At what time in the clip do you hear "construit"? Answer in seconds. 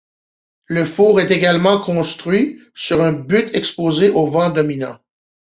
1.79-2.59